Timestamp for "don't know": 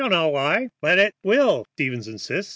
0.05-0.29